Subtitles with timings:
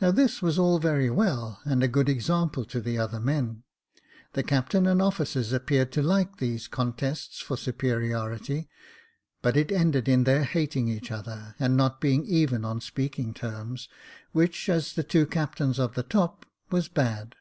[0.00, 3.64] Now, this was all very well, and a good example to the other men:
[4.32, 8.70] the captain and officers appeared to like these contests for superiority,
[9.42, 13.90] but it ended in their hating each other, and not being even on speaking terms,
[14.30, 17.34] which, as the two captains of the top, was bad.